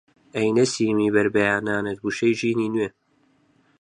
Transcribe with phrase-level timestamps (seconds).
[0.35, 2.89] ئەی نەسیمی بەربەیانانت وشەی ژینی نوێ!